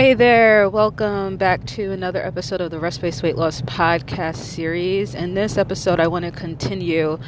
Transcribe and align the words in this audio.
Hey 0.00 0.14
there, 0.14 0.70
welcome 0.70 1.36
back 1.36 1.62
to 1.66 1.92
another 1.92 2.24
episode 2.24 2.62
of 2.62 2.70
the 2.70 2.80
Rest 2.80 3.02
Based 3.02 3.22
Weight 3.22 3.36
Loss 3.36 3.60
Podcast 3.60 4.36
series. 4.36 5.14
In 5.14 5.34
this 5.34 5.58
episode, 5.58 6.00
I 6.00 6.06
want 6.06 6.24
to 6.24 6.30
continue 6.30 7.18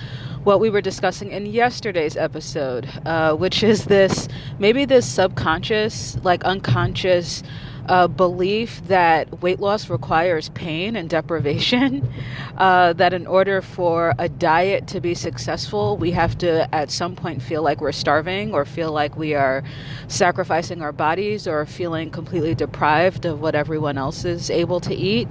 what 0.44 0.58
we 0.58 0.70
were 0.70 0.80
discussing 0.80 1.32
in 1.32 1.44
yesterday's 1.44 2.16
episode, 2.16 2.88
uh, 3.04 3.34
which 3.34 3.62
is 3.62 3.84
this 3.84 4.26
maybe 4.58 4.86
this 4.86 5.06
subconscious, 5.06 6.16
like 6.24 6.44
unconscious 6.44 7.42
uh, 7.88 8.08
belief 8.08 8.82
that 8.86 9.42
weight 9.42 9.60
loss 9.60 9.90
requires 9.90 10.48
pain 10.50 10.96
and 10.96 11.08
deprivation. 11.08 12.08
Uh, 12.58 12.92
that 12.92 13.14
in 13.14 13.26
order 13.26 13.62
for 13.62 14.14
a 14.18 14.28
diet 14.28 14.86
to 14.86 15.00
be 15.00 15.14
successful, 15.14 15.96
we 15.96 16.10
have 16.10 16.36
to 16.36 16.72
at 16.74 16.90
some 16.90 17.16
point 17.16 17.40
feel 17.42 17.62
like 17.62 17.80
we're 17.80 17.90
starving 17.90 18.52
or 18.52 18.64
feel 18.64 18.92
like 18.92 19.16
we 19.16 19.34
are 19.34 19.64
sacrificing 20.06 20.82
our 20.82 20.92
bodies 20.92 21.48
or 21.48 21.64
feeling 21.64 22.10
completely 22.10 22.54
deprived 22.54 23.24
of 23.24 23.40
what 23.40 23.54
everyone 23.54 23.96
else 23.96 24.24
is 24.24 24.50
able 24.50 24.80
to 24.80 24.94
eat. 24.94 25.26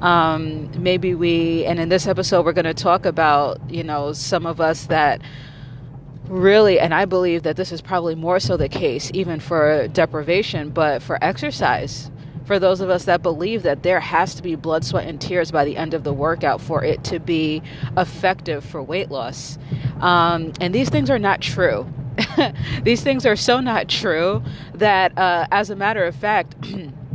Um, 0.00 0.70
maybe 0.82 1.14
we, 1.14 1.64
and 1.66 1.78
in 1.78 1.88
this 1.88 2.06
episode, 2.06 2.44
we're 2.44 2.52
going 2.52 2.64
to 2.64 2.74
talk 2.74 3.04
about, 3.04 3.60
you 3.68 3.82
know, 3.82 4.12
some 4.12 4.46
of 4.46 4.60
us 4.60 4.86
that 4.86 5.20
really, 6.30 6.78
and 6.78 6.94
I 6.94 7.04
believe 7.04 7.42
that 7.42 7.56
this 7.56 7.72
is 7.72 7.80
probably 7.80 8.14
more 8.14 8.40
so 8.40 8.56
the 8.56 8.68
case 8.68 9.10
even 9.12 9.40
for 9.40 9.88
deprivation, 9.88 10.70
but 10.70 11.02
for 11.02 11.22
exercise. 11.22 12.10
For 12.46 12.58
those 12.58 12.80
of 12.80 12.90
us 12.90 13.04
that 13.04 13.22
believe 13.22 13.62
that 13.64 13.82
there 13.82 14.00
has 14.00 14.34
to 14.36 14.42
be 14.42 14.54
blood, 14.54 14.84
sweat, 14.84 15.06
and 15.06 15.20
tears 15.20 15.50
by 15.50 15.64
the 15.64 15.76
end 15.76 15.94
of 15.94 16.04
the 16.04 16.12
workout 16.12 16.60
for 16.60 16.82
it 16.84 17.04
to 17.04 17.20
be 17.20 17.62
effective 17.96 18.64
for 18.64 18.82
weight 18.82 19.10
loss. 19.10 19.58
Um, 20.00 20.52
and 20.60 20.74
these 20.74 20.88
things 20.88 21.10
are 21.10 21.18
not 21.18 21.40
true. 21.40 21.86
these 22.82 23.02
things 23.02 23.26
are 23.26 23.36
so 23.36 23.60
not 23.60 23.88
true 23.88 24.42
that, 24.74 25.16
uh, 25.16 25.46
as 25.52 25.70
a 25.70 25.76
matter 25.76 26.04
of 26.04 26.14
fact, 26.16 26.54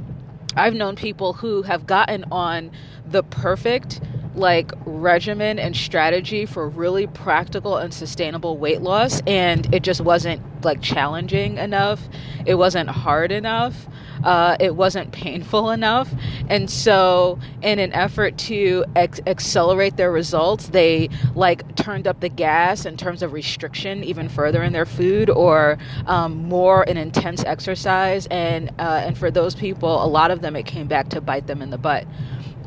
I've 0.55 0.73
known 0.73 0.95
people 0.95 1.33
who 1.33 1.63
have 1.63 1.86
gotten 1.86 2.25
on 2.31 2.71
the 3.05 3.23
perfect 3.23 3.99
like 4.36 4.72
regimen 4.86 5.59
and 5.59 5.75
strategy 5.75 6.45
for 6.45 6.67
really 6.67 7.08
practical 7.08 7.78
and 7.78 7.94
sustainable 7.94 8.58
weight 8.58 8.81
loss 8.81 9.22
and 9.27 9.73
it 9.73 9.83
just 9.83 10.02
wasn't 10.02 10.42
like 10.64 10.81
challenging 10.81 11.58
enough. 11.58 12.02
It 12.45 12.55
wasn't 12.55 12.89
hard 12.89 13.31
enough. 13.31 13.88
Uh, 14.23 14.58
it 14.59 14.75
wasn't 14.75 15.11
painful 15.11 15.69
enough. 15.69 16.09
And 16.50 16.69
so 16.69 17.39
in 17.61 17.80
an 17.80 17.94
effort 17.94 18.38
to 18.39 18.83
ex- 18.95 19.22
accelerate 19.27 19.97
their 19.97 20.11
results 20.11 20.67
they 20.70 21.09
like 21.36 21.75
turned 21.75 22.08
up 22.08 22.20
the 22.22 22.30
gas 22.30 22.86
in 22.86 22.97
terms 22.97 23.22
of 23.22 23.33
restriction 23.33 24.03
even 24.03 24.27
further 24.27 24.64
in 24.64 24.73
their 24.73 24.86
food 24.86 25.30
or 25.30 25.77
um, 26.08 26.47
more 26.49 26.83
an 26.89 26.97
intense 26.97 27.44
exercise. 27.44 28.27
And 28.27 28.70
uh, 28.80 29.02
and 29.05 29.17
for 29.17 29.31
those 29.31 29.55
people 29.55 30.03
a 30.03 30.08
lot 30.08 30.31
of 30.31 30.42
them 30.42 30.55
it 30.55 30.66
came 30.66 30.88
back 30.88 31.09
to 31.09 31.22
bite 31.22 31.47
them 31.47 31.61
in 31.61 31.70
the 31.70 31.77
butt 31.77 32.05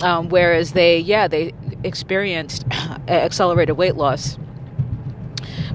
um, 0.00 0.28
whereas 0.28 0.72
they, 0.72 0.98
yeah, 0.98 1.28
they 1.28 1.52
experienced 1.84 2.66
accelerated 3.08 3.76
weight 3.76 3.96
loss, 3.96 4.38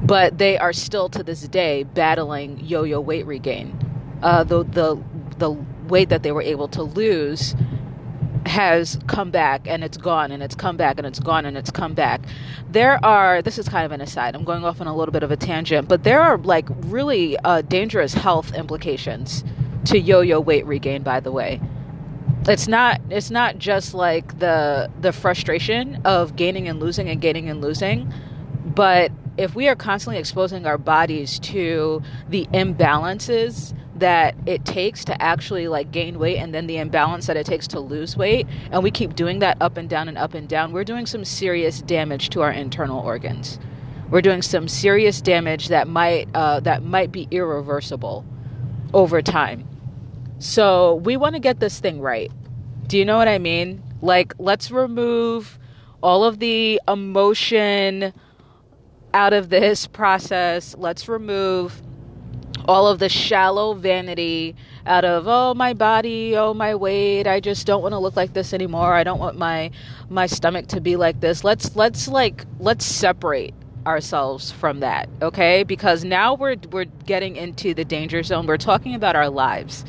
but 0.01 0.37
they 0.37 0.57
are 0.57 0.73
still 0.73 1.09
to 1.09 1.23
this 1.23 1.47
day 1.47 1.83
battling 1.83 2.59
yo-yo 2.59 2.99
weight 2.99 3.25
regain. 3.25 3.77
Uh, 4.21 4.43
the 4.43 4.63
the 4.63 5.01
the 5.37 5.51
weight 5.87 6.09
that 6.09 6.23
they 6.23 6.31
were 6.31 6.41
able 6.41 6.67
to 6.69 6.83
lose 6.83 7.55
has 8.45 8.99
come 9.07 9.31
back 9.31 9.67
and 9.67 9.83
it's 9.83 9.97
gone 9.97 10.31
and 10.31 10.43
it's 10.43 10.55
come 10.55 10.75
back 10.77 10.97
and 10.97 11.07
it's 11.07 11.19
gone 11.19 11.45
and 11.45 11.57
it's 11.57 11.71
come 11.71 11.93
back. 11.93 12.21
There 12.69 13.03
are, 13.05 13.41
this 13.41 13.57
is 13.57 13.69
kind 13.69 13.85
of 13.85 13.91
an 13.91 14.01
aside, 14.01 14.35
I'm 14.35 14.43
going 14.43 14.65
off 14.65 14.81
on 14.81 14.87
a 14.87 14.95
little 14.95 15.13
bit 15.13 15.23
of 15.23 15.31
a 15.31 15.37
tangent, 15.37 15.87
but 15.87 16.03
there 16.03 16.21
are 16.21 16.37
like 16.37 16.67
really 16.85 17.37
uh, 17.39 17.61
dangerous 17.61 18.13
health 18.13 18.53
implications 18.53 19.43
to 19.85 19.99
yo 19.99 20.21
yo 20.21 20.39
weight 20.39 20.65
regain, 20.65 21.03
by 21.03 21.19
the 21.19 21.31
way 21.31 21.59
it's 22.47 22.67
not 22.67 22.99
it's 23.09 23.31
not 23.31 23.57
just 23.57 23.93
like 23.93 24.39
the 24.39 24.89
the 24.99 25.13
frustration 25.13 26.01
of 26.03 26.35
gaining 26.35 26.67
and 26.67 26.79
losing 26.79 27.09
and 27.09 27.21
gaining 27.21 27.49
and 27.49 27.61
losing 27.61 28.11
but 28.65 29.11
if 29.37 29.55
we 29.55 29.67
are 29.67 29.75
constantly 29.75 30.19
exposing 30.19 30.65
our 30.65 30.77
bodies 30.77 31.39
to 31.39 32.01
the 32.29 32.45
imbalances 32.53 33.75
that 33.95 34.35
it 34.45 34.65
takes 34.65 35.05
to 35.05 35.21
actually 35.21 35.67
like 35.67 35.91
gain 35.91 36.19
weight 36.19 36.37
and 36.37 36.53
then 36.53 36.67
the 36.67 36.77
imbalance 36.77 37.27
that 37.27 37.37
it 37.37 37.45
takes 37.45 37.67
to 37.67 37.79
lose 37.79 38.17
weight 38.17 38.45
and 38.71 38.83
we 38.83 38.91
keep 38.91 39.15
doing 39.15 39.39
that 39.39 39.57
up 39.61 39.77
and 39.77 39.89
down 39.89 40.09
and 40.09 40.17
up 40.17 40.33
and 40.33 40.49
down 40.49 40.73
we're 40.73 40.83
doing 40.83 41.05
some 41.05 41.23
serious 41.23 41.81
damage 41.81 42.29
to 42.29 42.41
our 42.41 42.51
internal 42.51 42.99
organs. 42.99 43.59
We're 44.09 44.21
doing 44.21 44.41
some 44.41 44.67
serious 44.67 45.21
damage 45.21 45.69
that 45.69 45.87
might 45.87 46.27
uh, 46.35 46.59
that 46.61 46.83
might 46.83 47.11
be 47.11 47.27
irreversible 47.31 48.25
over 48.93 49.21
time 49.21 49.67
so 50.43 50.95
we 50.95 51.15
want 51.15 51.35
to 51.35 51.39
get 51.39 51.61
this 51.61 51.79
thing 51.79 52.01
right. 52.01 52.29
Do 52.87 52.97
you 52.97 53.05
know 53.05 53.17
what 53.17 53.29
I 53.29 53.37
mean? 53.37 53.81
Like, 54.01 54.33
let's 54.39 54.71
remove 54.71 55.57
all 56.01 56.25
of 56.25 56.39
the 56.39 56.81
emotion 56.85 58.13
out 59.13 59.31
of 59.31 59.47
this 59.47 59.87
process. 59.99 60.75
Let's 60.77 61.07
remove 61.07 61.81
all 62.67 62.87
of 62.87 62.99
the 62.99 63.07
shallow 63.07 63.73
vanity 63.73 64.55
out 64.85 65.03
of 65.03 65.25
oh 65.27 65.53
my 65.53 65.73
body 65.73 66.33
oh 66.37 66.53
my 66.53 66.73
weight 66.73 67.27
i 67.27 67.37
just 67.37 67.67
don't 67.67 67.81
want 67.81 67.91
to 67.91 67.99
look 67.99 68.15
like 68.15 68.31
this 68.31 68.53
anymore 68.53 68.93
i 68.93 69.03
don't 69.03 69.19
want 69.19 69.37
my 69.37 69.69
my 70.09 70.25
stomach 70.25 70.65
to 70.67 70.79
be 70.79 70.95
like 70.95 71.19
this 71.19 71.43
let's 71.43 71.75
let's 71.75 72.07
like 72.07 72.45
let's 72.59 72.85
separate 72.85 73.53
ourselves 73.85 74.49
from 74.49 74.79
that 74.79 75.09
okay 75.21 75.63
because 75.63 76.05
now 76.05 76.33
we're 76.35 76.55
we're 76.71 76.85
getting 77.05 77.35
into 77.35 77.73
the 77.73 77.83
danger 77.83 78.23
zone 78.23 78.47
we're 78.47 78.55
talking 78.55 78.95
about 78.95 79.13
our 79.13 79.29
lives 79.29 79.83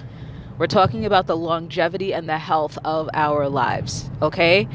we're 0.59 0.67
talking 0.67 1.05
about 1.05 1.27
the 1.27 1.37
longevity 1.37 2.15
and 2.15 2.29
the 2.29 2.39
health 2.39 2.79
of 2.85 3.09
our 3.13 3.49
lives, 3.49 4.11
okay? 4.23 4.69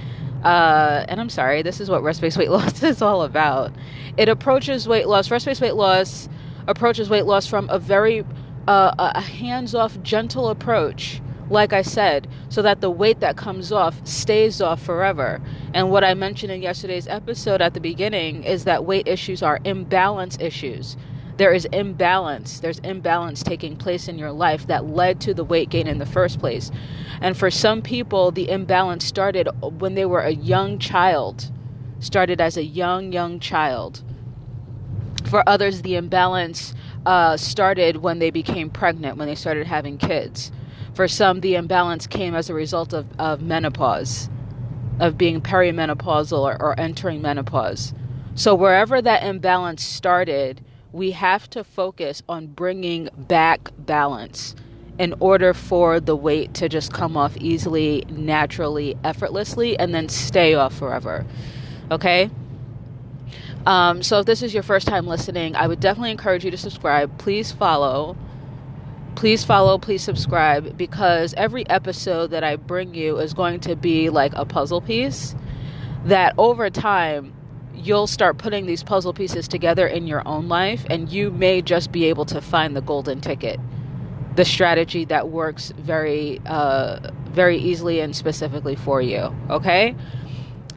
Uh, 0.43 1.05
and 1.07 1.19
I'm 1.19 1.29
sorry, 1.29 1.61
this 1.61 1.79
is 1.79 1.89
what 1.89 2.03
rest 2.03 2.21
based 2.21 2.37
weight 2.37 2.49
loss 2.49 2.83
is 2.83 3.01
all 3.01 3.23
about. 3.23 3.71
It 4.17 4.29
approaches 4.29 4.87
weight 4.87 5.07
loss, 5.07 5.31
rest 5.31 5.45
based 5.45 5.61
weight 5.61 5.75
loss 5.75 6.29
approaches 6.67 7.09
weight 7.09 7.25
loss 7.25 7.47
from 7.47 7.69
a 7.69 7.79
very 7.79 8.23
uh, 8.67 8.93
a 9.15 9.21
hands 9.21 9.73
off, 9.73 10.01
gentle 10.03 10.49
approach, 10.49 11.21
like 11.49 11.73
I 11.73 11.81
said, 11.81 12.27
so 12.49 12.61
that 12.61 12.81
the 12.81 12.91
weight 12.91 13.19
that 13.21 13.35
comes 13.35 13.71
off 13.71 14.05
stays 14.05 14.61
off 14.61 14.81
forever. 14.81 15.41
And 15.73 15.89
what 15.89 16.03
I 16.03 16.13
mentioned 16.13 16.51
in 16.51 16.61
yesterday's 16.61 17.07
episode 17.07 17.61
at 17.61 17.73
the 17.73 17.79
beginning 17.79 18.43
is 18.43 18.65
that 18.65 18.85
weight 18.85 19.07
issues 19.07 19.41
are 19.41 19.59
imbalance 19.65 20.37
issues 20.39 20.97
there 21.39 21.53
is 21.53 21.63
imbalance. 21.71 22.59
There's 22.59 22.79
imbalance 22.79 23.41
taking 23.41 23.77
place 23.77 24.09
in 24.09 24.19
your 24.19 24.33
life 24.33 24.67
that 24.67 24.87
led 24.87 25.21
to 25.21 25.33
the 25.33 25.43
weight 25.45 25.69
gain 25.69 25.87
in 25.87 25.97
the 25.97 26.05
first 26.05 26.37
place. 26.37 26.69
And 27.21 27.35
for 27.35 27.49
some 27.49 27.81
people, 27.81 28.31
the 28.31 28.49
imbalance 28.49 29.05
started 29.05 29.47
when 29.61 29.95
they 29.95 30.05
were 30.05 30.19
a 30.19 30.31
young 30.31 30.79
child, 30.79 31.49
started 32.01 32.41
as 32.41 32.57
a 32.57 32.63
young, 32.63 33.13
young 33.13 33.39
child. 33.39 34.03
For 35.29 35.47
others, 35.47 35.81
the 35.81 35.95
imbalance 35.95 36.75
uh, 37.05 37.37
started 37.37 37.97
when 37.97 38.19
they 38.19 38.31
became 38.31 38.69
pregnant, 38.69 39.17
when 39.17 39.29
they 39.29 39.35
started 39.35 39.65
having 39.65 39.97
kids. 39.97 40.51
For 40.93 41.07
some, 41.07 41.39
the 41.39 41.55
imbalance 41.55 42.05
came 42.05 42.35
as 42.35 42.49
a 42.49 42.53
result 42.53 42.91
of, 42.91 43.05
of 43.17 43.41
menopause, 43.41 44.29
of 44.99 45.17
being 45.17 45.39
perimenopausal 45.39 46.37
or, 46.37 46.61
or 46.61 46.77
entering 46.77 47.21
menopause. 47.21 47.93
So, 48.35 48.55
wherever 48.55 49.01
that 49.01 49.23
imbalance 49.23 49.83
started, 49.83 50.61
we 50.91 51.11
have 51.11 51.49
to 51.51 51.63
focus 51.63 52.21
on 52.27 52.47
bringing 52.47 53.09
back 53.15 53.71
balance 53.77 54.55
in 54.97 55.15
order 55.19 55.53
for 55.53 55.99
the 55.99 56.15
weight 56.15 56.53
to 56.55 56.67
just 56.67 56.91
come 56.91 57.15
off 57.15 57.37
easily, 57.37 58.03
naturally, 58.09 58.97
effortlessly, 59.03 59.79
and 59.79 59.93
then 59.93 60.09
stay 60.09 60.53
off 60.53 60.77
forever. 60.77 61.25
Okay? 61.89 62.29
Um, 63.65 64.03
so 64.03 64.19
if 64.19 64.25
this 64.25 64.41
is 64.41 64.53
your 64.53 64.63
first 64.63 64.87
time 64.87 65.07
listening, 65.07 65.55
I 65.55 65.67
would 65.67 65.79
definitely 65.79 66.11
encourage 66.11 66.43
you 66.43 66.51
to 66.51 66.57
subscribe. 66.57 67.17
Please 67.17 67.51
follow. 67.51 68.17
Please 69.15 69.43
follow, 69.43 69.77
please 69.77 70.01
subscribe 70.01 70.77
because 70.77 71.33
every 71.35 71.67
episode 71.69 72.31
that 72.31 72.43
I 72.43 72.55
bring 72.55 72.93
you 72.93 73.17
is 73.17 73.33
going 73.33 73.59
to 73.61 73.75
be 73.75 74.09
like 74.09 74.33
a 74.35 74.45
puzzle 74.45 74.81
piece 74.81 75.35
that 76.05 76.33
over 76.37 76.69
time 76.69 77.33
you'll 77.79 78.07
start 78.07 78.37
putting 78.37 78.65
these 78.65 78.83
puzzle 78.83 79.13
pieces 79.13 79.47
together 79.47 79.87
in 79.87 80.05
your 80.07 80.27
own 80.27 80.47
life 80.47 80.85
and 80.89 81.09
you 81.09 81.31
may 81.31 81.61
just 81.61 81.91
be 81.91 82.05
able 82.05 82.25
to 82.25 82.41
find 82.41 82.75
the 82.75 82.81
golden 82.81 83.21
ticket. 83.21 83.59
The 84.35 84.45
strategy 84.45 85.05
that 85.05 85.29
works 85.29 85.71
very 85.77 86.41
uh, 86.45 87.11
very 87.31 87.57
easily 87.57 87.99
and 87.99 88.15
specifically 88.15 88.75
for 88.75 89.01
you 89.01 89.33
okay? 89.49 89.95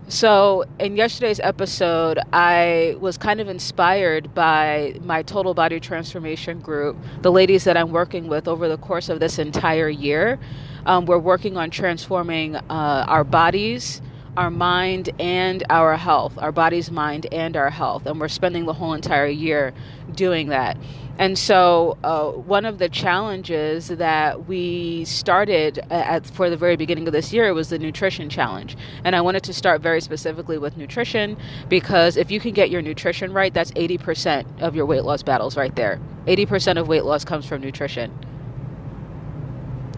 So 0.09 0.65
in 0.79 0.97
yesterday's 0.97 1.41
episode 1.41 2.19
i 2.33 2.97
was 3.01 3.17
kind 3.17 3.41
of 3.41 3.49
inspired 3.49 4.35
by 4.35 4.97
my 5.03 5.23
total 5.23 5.55
body 5.55 5.81
transformation 5.81 6.61
group 6.61 6.97
the 7.23 7.33
ladies 7.33 7.65
that 7.65 7.77
i'm 7.77 7.93
working 7.93 8.29
with 8.29 8.47
over 8.47 8.69
the 8.69 8.77
course 8.79 9.09
of 9.09 9.21
this 9.21 9.39
entire 9.39 9.89
year. 9.89 10.39
Um, 10.85 11.07
we're 11.07 11.19
working 11.19 11.57
on 11.57 11.71
transforming 11.71 12.57
uh, 12.57 13.05
our 13.09 13.25
bodies 13.25 14.03
our 14.37 14.51
mind 14.51 15.11
and 15.21 15.63
our 15.69 15.97
health, 15.97 16.39
our 16.39 16.53
body's 16.53 16.91
mind 16.91 17.27
and 17.33 17.57
our 17.57 17.71
health. 17.71 18.07
And 18.07 18.19
we're 18.19 18.29
spending 18.29 18.65
the 18.65 18.73
whole 18.73 18.95
entire 18.95 19.27
year 19.27 19.75
doing 20.15 20.49
that. 20.49 20.79
And 21.19 21.39
so, 21.39 21.99
uh, 22.03 22.31
one 22.31 22.65
of 22.65 22.79
the 22.79 22.89
challenges 22.89 23.89
that 23.89 24.49
we 24.49 25.05
started 25.05 25.79
at, 25.91 26.27
for 26.27 26.49
the 26.49 26.57
very 26.57 26.77
beginning 26.77 27.07
of 27.07 27.13
this 27.13 27.33
year 27.35 27.53
was 27.53 27.69
the 27.69 27.79
nutrition 27.79 28.31
challenge. 28.31 28.77
And 29.05 29.15
I 29.15 29.21
wanted 29.21 29.43
to 29.45 29.53
start 29.53 29.83
very 29.83 30.01
specifically 30.01 30.57
with 30.57 30.79
nutrition 30.79 31.37
because 31.69 32.17
if 32.17 32.31
you 32.31 32.41
can 32.41 32.55
get 32.55 32.71
your 32.71 32.81
nutrition 32.81 33.33
right, 33.33 33.53
that's 33.53 33.73
80% 33.73 34.63
of 34.63 34.75
your 34.75 34.87
weight 34.87 35.05
loss 35.05 35.23
battles 35.23 35.57
right 35.57 35.75
there. 35.77 36.01
80% 36.27 36.81
of 36.81 36.89
weight 36.89 37.05
loss 37.05 37.25
comes 37.25 37.47
from 37.47 37.61
nutrition. 37.61 38.11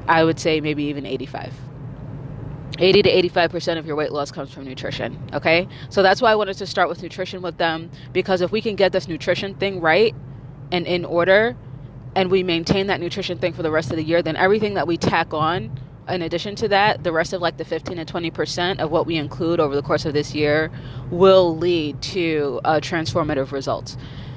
I 0.08 0.24
would 0.24 0.40
say 0.40 0.60
maybe 0.60 0.84
even 0.84 1.06
85. 1.06 1.54
80 2.78 3.02
to 3.02 3.28
85% 3.30 3.78
of 3.78 3.86
your 3.86 3.96
weight 3.96 4.12
loss 4.12 4.30
comes 4.30 4.52
from 4.52 4.64
nutrition. 4.64 5.18
Okay. 5.32 5.68
So 5.90 6.02
that's 6.02 6.20
why 6.20 6.32
I 6.32 6.34
wanted 6.34 6.56
to 6.58 6.66
start 6.66 6.88
with 6.88 7.02
nutrition 7.02 7.42
with 7.42 7.56
them 7.56 7.90
because 8.12 8.40
if 8.40 8.50
we 8.52 8.60
can 8.60 8.76
get 8.76 8.92
this 8.92 9.08
nutrition 9.08 9.54
thing 9.54 9.80
right 9.80 10.14
and 10.72 10.86
in 10.86 11.04
order 11.04 11.56
and 12.16 12.30
we 12.30 12.42
maintain 12.42 12.86
that 12.88 13.00
nutrition 13.00 13.38
thing 13.38 13.52
for 13.52 13.62
the 13.62 13.70
rest 13.70 13.90
of 13.90 13.96
the 13.96 14.04
year, 14.04 14.22
then 14.22 14.36
everything 14.36 14.74
that 14.74 14.86
we 14.86 14.96
tack 14.96 15.32
on 15.34 15.78
in 16.08 16.22
addition 16.22 16.54
to 16.56 16.68
that, 16.68 17.02
the 17.02 17.12
rest 17.12 17.32
of 17.32 17.40
like 17.40 17.56
the 17.56 17.64
15 17.64 17.96
to 17.96 18.04
20% 18.04 18.78
of 18.78 18.90
what 18.90 19.06
we 19.06 19.16
include 19.16 19.60
over 19.60 19.74
the 19.74 19.82
course 19.82 20.04
of 20.04 20.12
this 20.12 20.34
year 20.34 20.70
will 21.10 21.56
lead 21.56 22.00
to 22.02 22.60
uh, 22.64 22.80
transformative 22.80 23.52
results. 23.52 23.96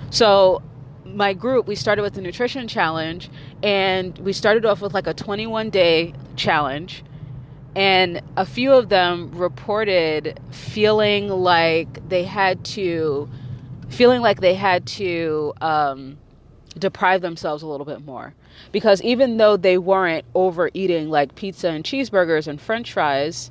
So, 0.10 0.62
my 1.06 1.34
group, 1.34 1.68
we 1.68 1.76
started 1.76 2.02
with 2.02 2.14
the 2.14 2.22
nutrition 2.22 2.68
challenge 2.68 3.30
and 3.64 4.18
we 4.20 4.34
started 4.34 4.66
off 4.66 4.82
with 4.82 4.94
like 4.94 5.08
a 5.08 5.14
21 5.14 5.70
day 5.70 6.14
challenge 6.36 7.04
and 7.76 8.22
a 8.36 8.46
few 8.46 8.74
of 8.74 8.90
them 8.90 9.32
reported 9.32 10.40
feeling 10.52 11.30
like 11.30 12.08
they 12.10 12.24
had 12.24 12.64
to 12.66 13.30
feeling 13.90 14.22
like 14.22 14.42
they 14.42 14.54
had 14.54 14.86
to 14.86 15.54
um, 15.62 16.18
deprive 16.78 17.22
themselves 17.22 17.64
a 17.64 17.68
little 17.68 17.86
bit 17.86 18.04
more. 18.06 18.34
Because 18.72 19.02
even 19.02 19.38
though 19.38 19.58
they 19.58 19.78
weren't 19.78 20.26
overeating 20.36 21.10
like 21.10 21.36
pizza 21.36 21.70
and 21.70 21.84
cheeseburgers 21.84 22.48
and 22.48 22.60
french 22.60 22.94
fries 22.94 23.50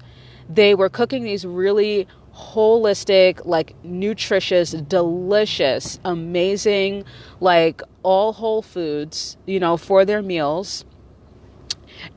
they 0.48 0.74
were 0.74 0.88
cooking 0.88 1.24
these 1.24 1.44
really 1.44 2.06
holistic 2.34 3.40
like 3.44 3.74
nutritious 3.82 4.72
delicious 4.72 5.98
amazing 6.04 7.02
like 7.40 7.82
all 8.02 8.32
whole 8.34 8.62
foods 8.62 9.36
you 9.46 9.58
know 9.58 9.76
for 9.76 10.04
their 10.04 10.22
meals. 10.22 10.84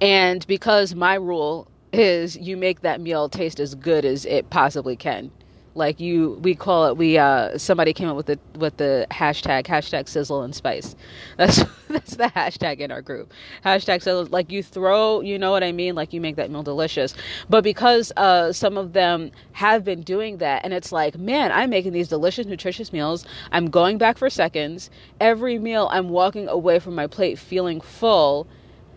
And 0.02 0.46
because 0.46 0.94
my 0.94 1.16
rule 1.16 1.69
is 1.92 2.38
you 2.38 2.58
make 2.58 2.82
that 2.82 3.02
meal 3.02 3.30
taste 3.30 3.60
as 3.60 3.76
good 3.76 4.06
as 4.06 4.26
it 4.26 4.50
possibly 4.50 4.96
can. 4.96 5.32
Like 5.76 6.00
you, 6.00 6.40
we 6.42 6.56
call 6.56 6.88
it. 6.88 6.98
We 6.98 7.18
uh, 7.18 7.58
somebody 7.58 7.94
came 7.94 8.10
up 8.10 8.18
with 8.18 8.26
the 8.26 8.40
with 8.58 8.78
the 8.78 9.08
hashtag 9.12 9.66
hashtag 9.66 10.10
sizzle 10.10 10.42
and 10.42 10.54
spice. 10.54 10.96
That's 11.38 11.64
that's 11.88 12.16
the 12.18 12.26
hashtag 12.26 12.80
in 12.80 12.92
our 12.92 13.02
group. 13.02 13.32
Hashtag 13.64 14.02
sizzle. 14.02 14.26
Like 14.26 14.52
you 14.52 14.62
throw, 14.62 15.22
you 15.22 15.40
know 15.40 15.52
what 15.52 15.64
I 15.64 15.72
mean. 15.72 15.96
Like 15.96 16.12
you 16.12 16.20
make 16.20 16.36
that 16.36 16.52
meal 16.52 16.64
delicious. 16.64 17.14
But 17.50 17.64
because 17.64 18.12
uh, 18.18 18.52
some 18.52 18.78
of 18.78 18.94
them 18.94 19.32
have 19.54 19.86
been 19.86 20.02
doing 20.02 20.38
that, 20.38 20.66
and 20.66 20.74
it's 20.74 20.92
like, 20.92 21.18
man, 21.18 21.52
I'm 21.52 21.70
making 21.70 21.94
these 21.94 22.10
delicious, 22.10 22.46
nutritious 22.46 22.92
meals. 22.92 23.26
I'm 23.52 23.70
going 23.70 23.98
back 23.98 24.18
for 24.18 24.30
seconds. 24.30 24.90
Every 25.22 25.60
meal, 25.60 25.88
I'm 25.92 26.10
walking 26.10 26.48
away 26.48 26.80
from 26.80 26.94
my 26.96 27.08
plate 27.08 27.40
feeling 27.40 27.80
full 27.80 28.48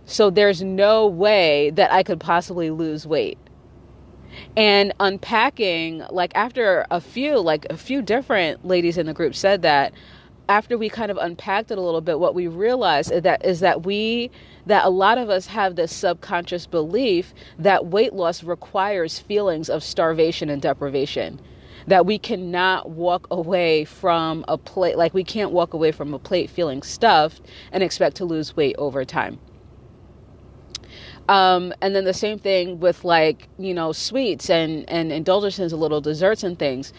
so 0.06 0.30
there's 0.30 0.62
no 0.62 1.06
way 1.06 1.70
that 1.70 1.92
I 1.92 2.02
could 2.02 2.20
possibly 2.20 2.70
lose 2.70 3.06
weight. 3.06 3.38
And 4.56 4.92
unpacking, 5.00 6.02
like 6.10 6.32
after 6.34 6.86
a 6.90 7.00
few, 7.00 7.38
like 7.38 7.66
a 7.70 7.76
few 7.76 8.02
different 8.02 8.66
ladies 8.66 8.98
in 8.98 9.06
the 9.06 9.14
group 9.14 9.34
said 9.34 9.62
that, 9.62 9.92
after 10.48 10.76
we 10.76 10.88
kind 10.88 11.10
of 11.10 11.16
unpacked 11.18 11.70
it 11.70 11.78
a 11.78 11.80
little 11.80 12.00
bit, 12.00 12.18
what 12.18 12.34
we 12.34 12.46
realized 12.46 13.12
is 13.12 13.22
that 13.22 13.44
is 13.44 13.60
that 13.60 13.86
we 13.86 14.30
that 14.66 14.84
a 14.84 14.90
lot 14.90 15.18
of 15.18 15.30
us 15.30 15.46
have 15.46 15.76
this 15.76 15.94
subconscious 15.94 16.66
belief 16.66 17.32
that 17.58 17.86
weight 17.86 18.12
loss 18.12 18.42
requires 18.42 19.18
feelings 19.18 19.70
of 19.70 19.82
starvation 19.82 20.50
and 20.50 20.60
deprivation. 20.60 21.40
That 21.86 22.06
we 22.06 22.18
cannot 22.18 22.90
walk 22.90 23.26
away 23.30 23.84
from 23.84 24.44
a 24.48 24.58
plate 24.58 24.96
like 24.98 25.14
we 25.14 25.24
can't 25.24 25.52
walk 25.52 25.74
away 25.74 25.92
from 25.92 26.12
a 26.12 26.18
plate 26.18 26.50
feeling 26.50 26.82
stuffed 26.82 27.40
and 27.70 27.82
expect 27.82 28.16
to 28.16 28.24
lose 28.24 28.56
weight 28.56 28.76
over 28.78 29.04
time. 29.04 29.38
Um, 31.28 31.72
and 31.80 31.94
then 31.94 32.04
the 32.04 32.14
same 32.14 32.38
thing 32.38 32.80
with 32.80 33.04
like, 33.04 33.48
you 33.58 33.74
know, 33.74 33.92
sweets 33.92 34.50
and, 34.50 34.88
and 34.88 35.12
indulgences, 35.12 35.72
little 35.72 36.00
desserts 36.00 36.42
and 36.42 36.58
things. 36.58 36.92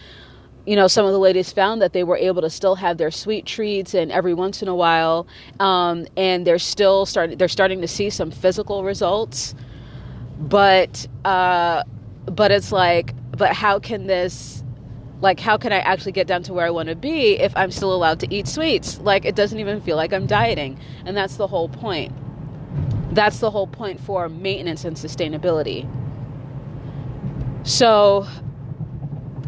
You 0.66 0.76
know, 0.76 0.86
some 0.88 1.04
of 1.04 1.12
the 1.12 1.18
ladies 1.18 1.52
found 1.52 1.82
that 1.82 1.92
they 1.92 2.04
were 2.04 2.16
able 2.16 2.40
to 2.42 2.48
still 2.48 2.74
have 2.76 2.96
their 2.96 3.10
sweet 3.10 3.44
treats 3.44 3.92
and 3.94 4.10
every 4.10 4.32
once 4.32 4.62
in 4.62 4.68
a 4.68 4.74
while, 4.74 5.26
um, 5.60 6.06
and 6.16 6.46
they're 6.46 6.58
still 6.58 7.04
starting. 7.04 7.36
They're 7.36 7.48
starting 7.48 7.82
to 7.82 7.88
see 7.88 8.08
some 8.08 8.30
physical 8.30 8.82
results, 8.82 9.54
but 10.38 11.06
uh, 11.26 11.84
but 12.24 12.50
it's 12.50 12.72
like, 12.72 13.14
but 13.36 13.52
how 13.52 13.78
can 13.78 14.06
this 14.06 14.64
like 15.20 15.40
how 15.40 15.56
can 15.56 15.72
i 15.72 15.78
actually 15.78 16.12
get 16.12 16.26
down 16.26 16.42
to 16.42 16.52
where 16.52 16.66
i 16.66 16.70
want 16.70 16.88
to 16.88 16.96
be 16.96 17.38
if 17.38 17.52
i'm 17.56 17.70
still 17.70 17.94
allowed 17.94 18.20
to 18.20 18.32
eat 18.34 18.46
sweets 18.46 18.98
like 19.00 19.24
it 19.24 19.34
doesn't 19.34 19.60
even 19.60 19.80
feel 19.80 19.96
like 19.96 20.12
i'm 20.12 20.26
dieting 20.26 20.78
and 21.06 21.16
that's 21.16 21.36
the 21.36 21.46
whole 21.46 21.68
point 21.68 22.12
that's 23.12 23.38
the 23.38 23.50
whole 23.50 23.66
point 23.66 24.00
for 24.00 24.28
maintenance 24.28 24.84
and 24.84 24.96
sustainability. 24.96 25.88
So, 27.66 28.26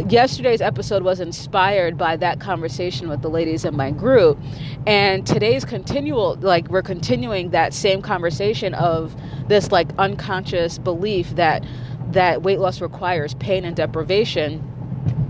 yesterday's 0.09 0.61
episode 0.61 1.03
was 1.03 1.21
inspired 1.21 1.97
by 1.97 2.17
that 2.17 2.39
conversation 2.41 3.09
with 3.09 3.23
the 3.23 3.31
ladies 3.31 3.65
in 3.65 3.75
my 3.75 3.91
group 3.91 4.39
and 4.87 5.27
today's 5.27 5.65
continual 5.65 6.37
like 6.43 6.69
we're 6.69 6.83
continuing 6.83 7.49
that 7.49 7.73
same 7.73 8.03
conversation 8.03 8.75
of 8.75 9.17
this 9.49 9.73
like 9.73 9.89
unconscious 9.97 10.77
belief 10.77 11.31
that 11.31 11.65
that 12.11 12.43
weight 12.43 12.59
loss 12.59 12.83
requires 12.83 13.33
pain 13.37 13.65
and 13.65 13.75
deprivation 13.75 14.63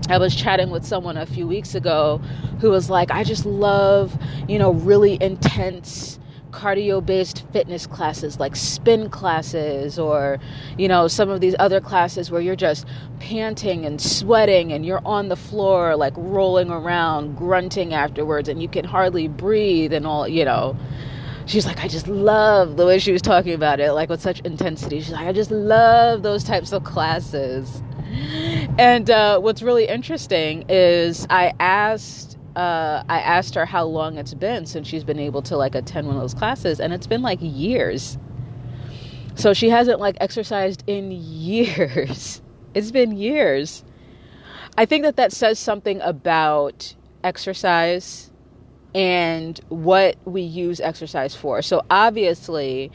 I 0.09 0.17
was 0.17 0.35
chatting 0.35 0.69
with 0.69 0.85
someone 0.85 1.17
a 1.17 1.25
few 1.25 1.45
weeks 1.47 1.75
ago 1.75 2.19
who 2.61 2.69
was 2.69 2.89
like, 2.89 3.11
I 3.11 3.23
just 3.23 3.45
love, 3.45 4.17
you 4.47 4.57
know, 4.57 4.71
really 4.71 5.21
intense 5.21 6.17
cardio 6.57 7.05
based 7.05 7.45
fitness 7.53 7.85
classes 7.85 8.39
like 8.39 8.55
spin 8.55 9.11
classes 9.11 9.99
or 9.99 10.39
you 10.75 10.87
know 10.87 11.07
some 11.07 11.29
of 11.29 11.39
these 11.39 11.55
other 11.59 11.79
classes 11.79 12.31
where 12.31 12.41
you're 12.41 12.55
just 12.55 12.87
panting 13.19 13.85
and 13.85 14.01
sweating 14.01 14.73
and 14.73 14.83
you're 14.83 15.05
on 15.05 15.29
the 15.29 15.35
floor 15.35 15.95
like 15.95 16.13
rolling 16.17 16.71
around 16.71 17.37
grunting 17.37 17.93
afterwards 17.93 18.49
and 18.49 18.59
you 18.59 18.67
can 18.67 18.83
hardly 18.83 19.27
breathe 19.27 19.93
and 19.93 20.07
all 20.07 20.27
you 20.27 20.43
know. 20.43 20.75
She's 21.45 21.65
like 21.65 21.79
i 21.83 21.87
just 21.87 22.07
love 22.07 22.75
the 22.75 22.85
way 22.87 22.97
she 22.97 23.11
was 23.11 23.21
talking 23.21 23.53
about 23.53 23.79
it 23.79 23.91
like 23.91 24.09
with 24.09 24.21
such 24.21 24.39
intensity. 24.39 24.99
She's 24.99 25.13
like 25.13 25.27
i 25.27 25.31
just 25.31 25.51
love 25.51 26.23
those 26.23 26.43
types 26.43 26.71
of 26.71 26.83
classes. 26.83 27.83
And 28.79 29.09
uh, 29.09 29.39
what's 29.39 29.61
really 29.61 29.87
interesting 29.87 30.65
is 30.69 31.27
i 31.29 31.53
asked 31.59 32.36
uh, 32.57 33.03
I 33.07 33.21
asked 33.21 33.55
her 33.55 33.67
how 33.67 33.85
long 33.85 34.17
it's 34.17 34.33
been 34.33 34.65
since 34.65 34.87
she's 34.87 35.05
been 35.05 35.19
able 35.19 35.43
to 35.43 35.57
like 35.57 35.75
attend 35.75 36.07
one 36.07 36.17
of 36.17 36.23
those 36.23 36.33
classes, 36.33 36.81
and 36.81 36.93
it's 36.93 37.07
been 37.07 37.21
like 37.21 37.39
years. 37.41 38.17
So 39.35 39.53
she 39.53 39.69
hasn't 39.69 39.99
like 39.99 40.17
exercised 40.21 40.83
in 40.87 41.11
years. 41.11 42.41
It's 42.75 42.91
been 42.91 43.17
years. 43.17 43.83
I 44.77 44.85
think 44.85 45.03
that 45.03 45.15
that 45.15 45.31
says 45.31 45.59
something 45.59 46.01
about 46.01 46.95
exercise 47.23 48.31
and 48.95 49.59
what 49.69 50.17
we 50.25 50.43
use 50.43 50.79
exercise 50.79 51.35
for. 51.35 51.63
So 51.63 51.83
obviously, 51.89 52.91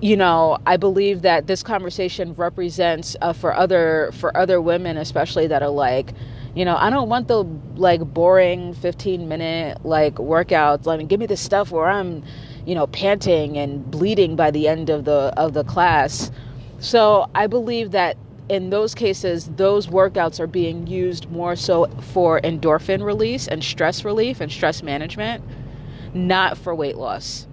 you 0.00 0.16
know, 0.16 0.58
I 0.66 0.76
believe 0.76 1.22
that 1.22 1.46
this 1.46 1.62
conversation 1.62 2.34
represents 2.34 3.16
uh, 3.22 3.32
for 3.32 3.54
other 3.54 4.10
for 4.14 4.36
other 4.36 4.60
women, 4.60 4.96
especially 4.98 5.46
that 5.48 5.62
are 5.62 5.70
like 5.70 6.14
you 6.54 6.64
know, 6.64 6.76
I 6.76 6.90
don't 6.90 7.08
want 7.08 7.28
the 7.28 7.44
like 7.76 8.00
boring 8.00 8.74
15 8.74 9.28
minute 9.28 9.84
like 9.84 10.14
workouts. 10.14 10.86
I 10.86 10.96
mean, 10.96 11.06
give 11.08 11.18
me 11.18 11.26
the 11.26 11.36
stuff 11.36 11.70
where 11.70 11.88
I'm, 11.88 12.22
you 12.64 12.74
know, 12.74 12.86
panting 12.86 13.58
and 13.58 13.90
bleeding 13.90 14.36
by 14.36 14.50
the 14.50 14.68
end 14.68 14.88
of 14.90 15.04
the 15.04 15.32
of 15.36 15.52
the 15.52 15.64
class. 15.64 16.30
So, 16.78 17.28
I 17.34 17.46
believe 17.46 17.92
that 17.92 18.16
in 18.48 18.70
those 18.70 18.94
cases, 18.94 19.50
those 19.56 19.86
workouts 19.86 20.38
are 20.38 20.46
being 20.46 20.86
used 20.86 21.30
more 21.30 21.56
so 21.56 21.86
for 22.12 22.40
endorphin 22.42 23.02
release 23.02 23.48
and 23.48 23.64
stress 23.64 24.04
relief 24.04 24.40
and 24.40 24.52
stress 24.52 24.82
management, 24.82 25.42
not 26.12 26.58
for 26.58 26.74
weight 26.74 26.96
loss. 26.96 27.46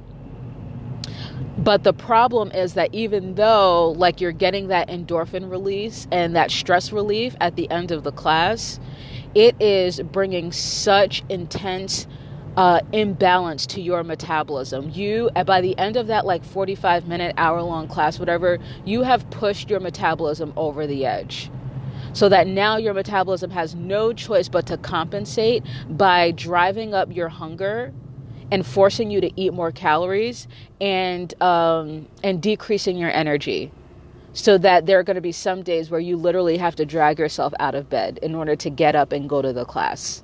But 1.58 1.84
the 1.84 1.94
problem 1.94 2.52
is 2.52 2.74
that 2.74 2.94
even 2.94 3.36
though 3.36 3.94
like 3.98 4.22
you're 4.22 4.32
getting 4.32 4.68
that 4.70 4.90
endorphin 4.90 5.50
release 5.52 6.08
and 6.12 6.36
that 6.36 6.50
stress 6.50 6.92
relief 6.92 7.36
at 7.40 7.56
the 7.56 7.70
end 7.70 7.92
of 7.92 8.04
the 8.04 8.12
class, 8.12 8.80
it 9.36 9.56
is 9.62 10.00
bringing 10.02 10.52
such 10.52 11.24
intense 11.30 12.08
uh, 12.58 12.82
imbalance 12.92 13.66
to 13.66 13.82
your 13.82 14.04
metabolism. 14.04 14.90
You, 14.90 15.30
by 15.46 15.62
the 15.62 15.78
end 15.78 15.98
of 15.98 16.08
that 16.08 16.26
like 16.26 16.44
45 16.44 17.08
minute, 17.08 17.34
hour 17.38 17.62
long 17.62 17.88
class, 17.88 18.20
whatever, 18.20 18.58
you 18.86 19.04
have 19.04 19.30
pushed 19.30 19.70
your 19.70 19.80
metabolism 19.80 20.54
over 20.58 20.88
the 20.88 21.06
edge. 21.06 21.50
So 22.14 22.28
that 22.30 22.48
now 22.48 22.78
your 22.78 22.94
metabolism 22.94 23.52
has 23.52 23.74
no 23.76 24.12
choice 24.12 24.50
but 24.50 24.66
to 24.68 24.78
compensate 24.78 25.64
by 25.90 26.32
driving 26.32 26.94
up 26.94 27.16
your 27.16 27.30
hunger 27.30 27.94
and 28.52 28.66
forcing 28.66 29.12
you 29.12 29.22
to 29.22 29.32
eat 29.42 29.54
more 29.54 29.72
calories 29.72 30.48
and 30.82 31.42
um, 31.42 32.08
and 32.24 32.42
decreasing 32.42 32.98
your 32.98 33.12
energy 33.12 33.72
so 34.34 34.58
that 34.58 34.86
there 34.86 35.00
are 35.00 35.04
going 35.04 35.16
to 35.16 35.22
be 35.22 35.32
some 35.34 35.64
days 35.64 35.90
where 35.90 36.00
you 36.00 36.18
literally 36.18 36.58
have 36.58 36.76
to 36.76 36.86
drag 36.86 37.20
yourself 37.20 37.54
out 37.60 37.76
of 37.76 37.90
bed 37.90 38.20
in 38.22 38.36
order 38.36 38.56
to 38.56 38.70
get 38.70 38.96
up 38.96 39.12
and 39.12 39.30
go 39.30 39.42
to 39.42 39.54
the 39.54 39.66
class 39.66 40.24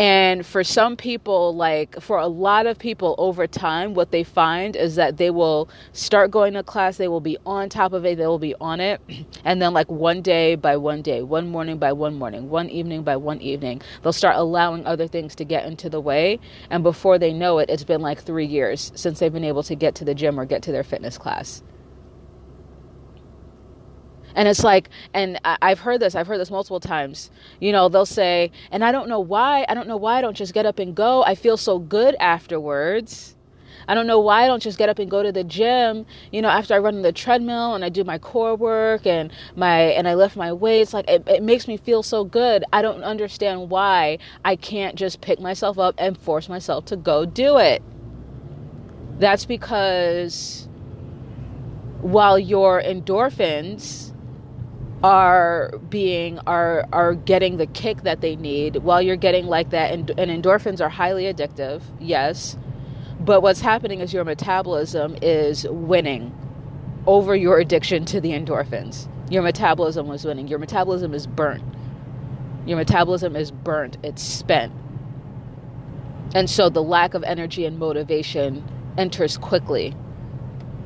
and 0.00 0.46
for 0.46 0.64
some 0.64 0.96
people, 0.96 1.54
like 1.54 2.00
for 2.00 2.16
a 2.16 2.26
lot 2.26 2.64
of 2.64 2.78
people 2.78 3.14
over 3.18 3.46
time, 3.46 3.92
what 3.92 4.12
they 4.12 4.24
find 4.24 4.74
is 4.74 4.94
that 4.94 5.18
they 5.18 5.28
will 5.28 5.68
start 5.92 6.30
going 6.30 6.54
to 6.54 6.62
class, 6.62 6.96
they 6.96 7.06
will 7.06 7.20
be 7.20 7.36
on 7.44 7.68
top 7.68 7.92
of 7.92 8.06
it, 8.06 8.16
they 8.16 8.26
will 8.26 8.38
be 8.38 8.54
on 8.62 8.80
it. 8.80 8.98
And 9.44 9.60
then, 9.60 9.74
like 9.74 9.90
one 9.90 10.22
day 10.22 10.54
by 10.54 10.76
one 10.78 11.02
day, 11.02 11.22
one 11.22 11.48
morning 11.48 11.76
by 11.78 11.92
one 11.92 12.14
morning, 12.14 12.48
one 12.48 12.70
evening 12.70 13.02
by 13.02 13.16
one 13.16 13.42
evening, 13.42 13.82
they'll 14.02 14.12
start 14.12 14.36
allowing 14.36 14.86
other 14.86 15.06
things 15.06 15.34
to 15.36 15.44
get 15.44 15.66
into 15.66 15.90
the 15.90 16.00
way. 16.00 16.40
And 16.70 16.82
before 16.82 17.18
they 17.18 17.32
know 17.34 17.58
it, 17.58 17.68
it's 17.68 17.84
been 17.84 18.00
like 18.00 18.22
three 18.22 18.46
years 18.46 18.92
since 18.94 19.18
they've 19.18 19.32
been 19.32 19.44
able 19.44 19.62
to 19.64 19.74
get 19.74 19.96
to 19.96 20.04
the 20.06 20.14
gym 20.14 20.40
or 20.40 20.46
get 20.46 20.62
to 20.62 20.72
their 20.72 20.84
fitness 20.84 21.18
class. 21.18 21.62
And 24.34 24.48
it's 24.48 24.64
like, 24.64 24.88
and 25.14 25.40
I've 25.44 25.80
heard 25.80 26.00
this, 26.00 26.14
I've 26.14 26.26
heard 26.26 26.40
this 26.40 26.50
multiple 26.50 26.80
times. 26.80 27.30
You 27.60 27.72
know, 27.72 27.88
they'll 27.88 28.06
say, 28.06 28.52
and 28.70 28.84
I 28.84 28.92
don't 28.92 29.08
know 29.08 29.20
why, 29.20 29.66
I 29.68 29.74
don't 29.74 29.88
know 29.88 29.96
why 29.96 30.18
I 30.18 30.20
don't 30.20 30.36
just 30.36 30.54
get 30.54 30.66
up 30.66 30.78
and 30.78 30.94
go. 30.94 31.22
I 31.24 31.34
feel 31.34 31.56
so 31.56 31.78
good 31.78 32.14
afterwards. 32.20 33.36
I 33.88 33.94
don't 33.94 34.06
know 34.06 34.20
why 34.20 34.44
I 34.44 34.46
don't 34.46 34.62
just 34.62 34.78
get 34.78 34.88
up 34.88 34.98
and 34.98 35.10
go 35.10 35.22
to 35.22 35.32
the 35.32 35.42
gym, 35.42 36.06
you 36.30 36.42
know, 36.42 36.48
after 36.48 36.74
I 36.74 36.78
run 36.78 37.02
the 37.02 37.12
treadmill 37.12 37.74
and 37.74 37.84
I 37.84 37.88
do 37.88 38.04
my 38.04 38.18
core 38.18 38.54
work 38.54 39.06
and 39.06 39.32
my 39.56 39.80
and 39.80 40.06
I 40.06 40.14
lift 40.14 40.36
my 40.36 40.52
weights. 40.52 40.92
Like 40.94 41.08
it, 41.08 41.26
it 41.26 41.42
makes 41.42 41.66
me 41.66 41.76
feel 41.76 42.02
so 42.02 42.24
good. 42.24 42.64
I 42.72 42.82
don't 42.82 43.02
understand 43.02 43.70
why 43.70 44.18
I 44.44 44.54
can't 44.54 44.96
just 44.96 45.20
pick 45.20 45.40
myself 45.40 45.78
up 45.78 45.94
and 45.98 46.16
force 46.16 46.48
myself 46.48 46.84
to 46.86 46.96
go 46.96 47.24
do 47.24 47.56
it. 47.56 47.82
That's 49.18 49.44
because 49.44 50.68
while 52.00 52.38
your 52.38 52.80
endorphins 52.80 54.12
are 55.02 55.72
being 55.88 56.38
are 56.46 56.86
are 56.92 57.14
getting 57.14 57.56
the 57.56 57.66
kick 57.66 58.02
that 58.02 58.20
they 58.20 58.36
need. 58.36 58.76
While 58.76 59.02
you're 59.02 59.16
getting 59.16 59.46
like 59.46 59.70
that 59.70 59.92
and, 59.92 60.10
and 60.18 60.30
endorphins 60.30 60.80
are 60.80 60.88
highly 60.88 61.24
addictive 61.24 61.82
yes. 61.98 62.56
But 63.20 63.42
what's 63.42 63.60
happening 63.60 64.00
is 64.00 64.12
your 64.12 64.24
metabolism 64.24 65.16
is 65.22 65.66
winning 65.68 66.34
over 67.06 67.36
your 67.36 67.58
addiction 67.58 68.04
to 68.06 68.20
the 68.20 68.30
endorphins. 68.30 69.08
Your 69.30 69.42
metabolism 69.42 70.08
was 70.08 70.24
winning. 70.24 70.48
Your 70.48 70.58
metabolism 70.58 71.14
is 71.14 71.26
burnt. 71.26 71.62
Your 72.66 72.76
metabolism 72.78 73.36
is 73.36 73.50
burnt. 73.50 73.98
It's 74.02 74.22
spent. 74.22 74.72
And 76.34 76.48
so 76.48 76.68
the 76.68 76.82
lack 76.82 77.14
of 77.14 77.22
energy 77.24 77.64
and 77.64 77.78
motivation 77.78 78.64
enters 78.98 79.38
quickly 79.38 79.94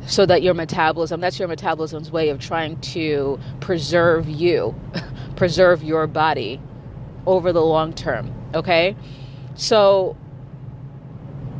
so 0.06 0.26
that 0.26 0.42
your 0.42 0.54
metabolism 0.54 1.20
that's 1.20 1.38
your 1.38 1.48
metabolism's 1.48 2.10
way 2.10 2.28
of 2.28 2.38
trying 2.38 2.80
to 2.80 3.38
preserve 3.60 4.28
you 4.28 4.74
preserve 5.36 5.82
your 5.82 6.06
body 6.06 6.60
over 7.26 7.52
the 7.52 7.62
long 7.62 7.92
term 7.92 8.32
okay? 8.54 8.96
So 9.54 10.16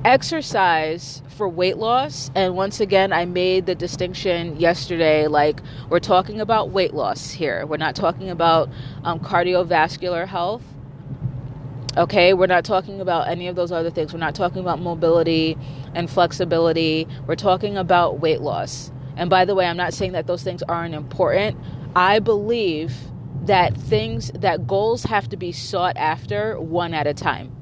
exercise 0.05 1.23
for 1.37 1.49
weight 1.49 1.79
loss 1.79 2.31
and 2.35 2.55
once 2.55 2.79
again 2.79 3.13
i 3.13 3.25
made 3.25 3.67
the 3.67 3.75
distinction 3.75 4.55
yesterday 4.61 5.27
like 5.27 5.61
we're 5.89 5.99
talking 6.01 6.41
about 6.41 6.71
weight 6.71 6.95
loss 6.95 7.31
here. 7.31 7.67
We're 7.67 7.79
not 7.79 7.97
talking 7.97 8.31
about 8.31 8.69
um, 9.05 9.19
cardiovascular 9.21 10.27
health 10.27 10.63
Okay, 11.97 12.35
we're 12.35 12.49
not 12.49 12.65
talking 12.65 13.01
about 13.01 13.29
any 13.29 13.47
of 13.47 13.55
those 13.55 13.71
other 13.71 13.91
things. 13.91 14.13
We're 14.13 14.19
not 14.19 14.35
talking 14.35 14.59
about 14.59 14.81
mobility 14.81 15.57
and 15.95 16.11
flexibility. 16.11 17.07
We're 17.29 17.37
talking 17.37 17.77
about 17.77 18.19
weight 18.19 18.41
loss. 18.41 18.91
And 19.17 19.31
by 19.31 19.45
the 19.45 19.55
way, 19.55 19.65
I'm 19.67 19.77
not 19.77 19.95
saying 19.95 20.11
that 20.13 20.27
those 20.27 20.43
things 20.43 20.61
aren't 20.65 20.95
important. 20.95 21.57
I 21.95 22.19
believe 22.19 22.93
that 23.45 23.77
things, 23.77 24.33
that 24.35 24.67
goals 24.67 25.05
have 25.05 25.29
to 25.29 25.37
be 25.37 25.53
sought 25.53 25.97
after 25.97 26.61
one 26.61 26.95
at 26.95 27.07
a 27.07 27.15
time. 27.15 27.55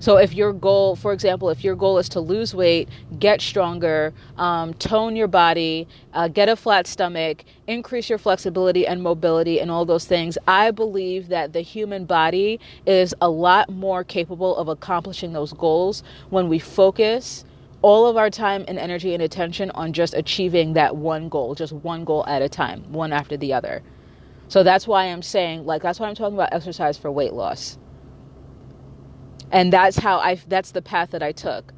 So, 0.00 0.16
if 0.16 0.32
your 0.32 0.54
goal, 0.54 0.96
for 0.96 1.12
example, 1.12 1.50
if 1.50 1.62
your 1.62 1.76
goal 1.76 1.98
is 1.98 2.08
to 2.10 2.20
lose 2.20 2.54
weight, 2.54 2.88
get 3.18 3.42
stronger, 3.42 4.14
um, 4.38 4.72
tone 4.74 5.14
your 5.14 5.28
body, 5.28 5.86
uh, 6.14 6.28
get 6.28 6.48
a 6.48 6.56
flat 6.56 6.86
stomach, 6.86 7.44
increase 7.66 8.08
your 8.08 8.18
flexibility 8.18 8.86
and 8.86 9.02
mobility, 9.02 9.60
and 9.60 9.70
all 9.70 9.84
those 9.84 10.06
things, 10.06 10.38
I 10.48 10.70
believe 10.70 11.28
that 11.28 11.52
the 11.52 11.60
human 11.60 12.06
body 12.06 12.60
is 12.86 13.14
a 13.20 13.28
lot 13.28 13.68
more 13.68 14.02
capable 14.02 14.56
of 14.56 14.68
accomplishing 14.68 15.34
those 15.34 15.52
goals 15.52 16.02
when 16.30 16.48
we 16.48 16.58
focus 16.58 17.44
all 17.82 18.06
of 18.06 18.16
our 18.16 18.30
time 18.30 18.64
and 18.68 18.78
energy 18.78 19.12
and 19.12 19.22
attention 19.22 19.70
on 19.72 19.92
just 19.92 20.14
achieving 20.14 20.72
that 20.72 20.96
one 20.96 21.28
goal, 21.28 21.54
just 21.54 21.74
one 21.74 22.04
goal 22.04 22.24
at 22.26 22.40
a 22.40 22.48
time, 22.48 22.90
one 22.90 23.12
after 23.12 23.36
the 23.36 23.52
other. 23.52 23.82
So 24.48 24.62
that's 24.62 24.86
why 24.88 25.04
I'm 25.04 25.22
saying, 25.22 25.66
like, 25.66 25.82
that's 25.82 26.00
why 26.00 26.08
I'm 26.08 26.14
talking 26.14 26.34
about 26.36 26.54
exercise 26.54 26.96
for 26.96 27.12
weight 27.12 27.34
loss 27.34 27.76
and 29.50 29.72
that's 29.72 29.98
how 29.98 30.18
i 30.18 30.36
that's 30.48 30.72
the 30.72 30.82
path 30.82 31.10
that 31.10 31.22
i 31.22 31.32
took. 31.32 31.72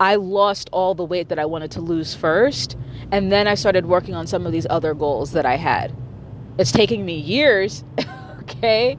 I 0.00 0.16
lost 0.16 0.70
all 0.72 0.94
the 0.94 1.04
weight 1.04 1.28
that 1.30 1.38
i 1.38 1.46
wanted 1.46 1.70
to 1.72 1.80
lose 1.80 2.14
first 2.14 2.76
and 3.12 3.32
then 3.32 3.48
i 3.48 3.54
started 3.54 3.86
working 3.86 4.14
on 4.14 4.26
some 4.26 4.46
of 4.46 4.52
these 4.52 4.66
other 4.70 4.94
goals 4.94 5.32
that 5.32 5.46
i 5.46 5.56
had. 5.56 5.94
It's 6.58 6.72
taking 6.72 7.04
me 7.06 7.18
years 7.18 7.84
okay? 8.46 8.96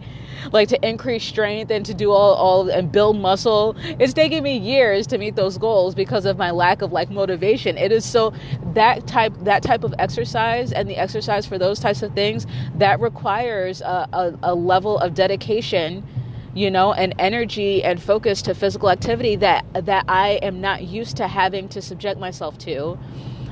Like 0.52 0.70
to 0.70 0.88
increase 0.88 1.24
strength 1.24 1.72
and 1.72 1.86
to 1.86 1.94
do 1.94 2.12
all, 2.12 2.36
all 2.36 2.70
and 2.70 2.92
build 2.92 3.18
muscle. 3.20 3.76
It's 4.00 4.14
taking 4.14 4.44
me 4.44 4.58
years 4.58 5.08
to 5.08 5.18
meet 5.18 5.36
those 5.36 5.58
goals 5.58 5.96
because 5.96 6.26
of 6.26 6.38
my 6.38 6.52
lack 6.52 6.82
of 6.82 6.92
like 6.92 7.10
motivation. 7.10 7.78
It 7.78 7.92
is 7.92 8.06
so 8.06 8.34
that 8.74 9.08
type 9.08 9.34
that 9.42 9.64
type 9.64 9.84
of 9.84 9.94
exercise 10.00 10.72
and 10.72 10.90
the 10.90 10.98
exercise 10.98 11.46
for 11.46 11.58
those 11.58 11.80
types 11.80 12.04
of 12.04 12.14
things 12.14 12.46
that 12.76 13.00
requires 13.00 13.82
a, 13.82 14.08
a, 14.14 14.40
a 14.44 14.56
level 14.56 15.00
of 15.00 15.14
dedication 15.14 16.04
you 16.58 16.72
know, 16.72 16.92
and 16.92 17.14
energy 17.20 17.84
and 17.84 18.02
focus 18.02 18.42
to 18.44 18.56
physical 18.56 18.90
activity 18.90 19.36
that 19.36 19.64
that 19.86 20.06
I 20.08 20.40
am 20.42 20.60
not 20.60 20.84
used 20.84 21.18
to 21.18 21.28
having 21.28 21.70
to 21.70 21.82
subject 21.84 22.20
myself 22.20 22.58
to 22.60 22.98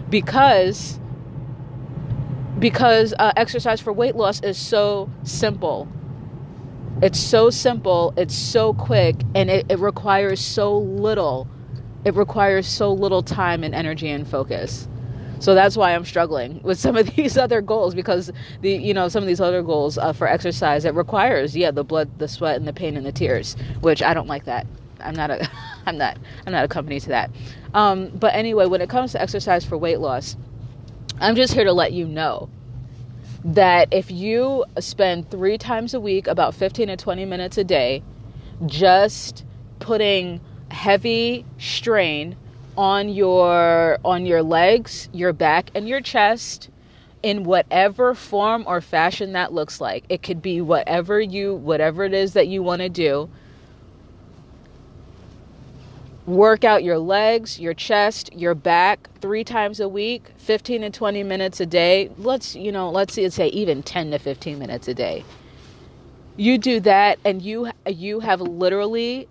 because 0.09 0.99
because 2.57 3.13
uh, 3.19 3.31
exercise 3.37 3.79
for 3.79 3.93
weight 3.93 4.15
loss 4.15 4.41
is 4.41 4.57
so 4.57 5.09
simple. 5.23 5.87
It's 7.01 7.19
so 7.19 7.49
simple, 7.51 8.13
it's 8.17 8.33
so 8.35 8.73
quick, 8.73 9.17
and 9.35 9.49
it, 9.51 9.65
it 9.69 9.79
requires 9.79 10.39
so 10.39 10.77
little. 10.77 11.47
It 12.05 12.15
requires 12.15 12.67
so 12.67 12.91
little 12.91 13.21
time 13.21 13.63
and 13.63 13.75
energy 13.75 14.09
and 14.09 14.27
focus. 14.27 14.87
So 15.45 15.53
that's 15.53 15.77
why 15.77 15.93
I'm 15.93 16.05
struggling 16.05 16.59
with 16.63 16.79
some 16.79 16.97
of 16.97 17.05
these 17.15 17.37
other 17.37 17.61
goals 17.61 17.93
because 17.93 18.31
the 18.61 18.71
you 18.71 18.95
know 18.95 19.07
some 19.09 19.21
of 19.21 19.27
these 19.27 19.39
other 19.39 19.61
goals 19.61 19.95
uh, 19.95 20.11
for 20.11 20.27
exercise 20.27 20.85
it 20.85 20.95
requires 20.95 21.55
yeah 21.55 21.69
the 21.69 21.83
blood, 21.83 22.09
the 22.17 22.27
sweat, 22.27 22.55
and 22.55 22.67
the 22.67 22.73
pain 22.73 22.97
and 22.97 23.05
the 23.05 23.11
tears, 23.11 23.55
which 23.81 24.01
I 24.01 24.15
don't 24.15 24.25
like 24.25 24.45
that. 24.45 24.65
I'm 25.01 25.13
not 25.13 25.29
a 25.29 25.47
I'm 25.85 25.99
not 25.99 26.17
I'm 26.47 26.51
not 26.51 26.65
a 26.65 26.67
company 26.67 26.99
to 26.99 27.09
that. 27.09 27.29
Um, 27.75 28.07
but 28.07 28.33
anyway, 28.33 28.65
when 28.65 28.81
it 28.81 28.89
comes 28.89 29.11
to 29.11 29.21
exercise 29.21 29.63
for 29.63 29.77
weight 29.77 29.99
loss, 29.99 30.35
I'm 31.19 31.35
just 31.35 31.53
here 31.53 31.65
to 31.65 31.73
let 31.73 31.93
you 31.93 32.07
know 32.07 32.49
that 33.43 33.89
if 33.91 34.09
you 34.09 34.65
spend 34.79 35.29
three 35.29 35.59
times 35.59 35.93
a 35.93 35.99
week, 35.99 36.25
about 36.25 36.55
15 36.55 36.87
to 36.87 36.97
20 36.97 37.23
minutes 37.25 37.59
a 37.59 37.63
day, 37.63 38.01
just 38.65 39.45
putting 39.77 40.41
heavy 40.71 41.45
strain 41.59 42.35
on 42.77 43.09
your 43.09 43.97
on 44.03 44.25
your 44.25 44.43
legs, 44.43 45.09
your 45.13 45.33
back 45.33 45.69
and 45.75 45.87
your 45.87 46.01
chest 46.01 46.69
in 47.23 47.43
whatever 47.43 48.13
form 48.13 48.63
or 48.67 48.81
fashion 48.81 49.33
that 49.33 49.53
looks 49.53 49.81
like. 49.81 50.03
It 50.09 50.21
could 50.21 50.41
be 50.41 50.61
whatever 50.61 51.19
you 51.19 51.55
whatever 51.55 52.03
it 52.03 52.13
is 52.13 52.33
that 52.33 52.47
you 52.47 52.61
want 52.61 52.81
to 52.81 52.89
do. 52.89 53.29
Work 56.25 56.63
out 56.63 56.83
your 56.83 56.97
legs, 56.97 57.59
your 57.59 57.75
chest, 57.75 58.33
your 58.33 58.55
back 58.55 59.09
3 59.21 59.43
times 59.43 59.79
a 59.79 59.87
week, 59.87 60.31
15 60.37 60.81
to 60.81 60.89
20 60.89 61.23
minutes 61.23 61.59
a 61.59 61.67
day. 61.67 62.09
Let's, 62.17 62.55
you 62.55 62.71
know, 62.71 62.89
let's 62.89 63.13
say 63.13 63.47
even 63.49 63.83
10 63.83 64.09
to 64.11 64.17
15 64.17 64.57
minutes 64.57 64.87
a 64.87 64.95
day. 64.95 65.23
You 66.35 66.57
do 66.57 66.79
that 66.81 67.19
and 67.23 67.41
you 67.41 67.69
you 67.87 68.19
have 68.19 68.41
literally 68.41 69.27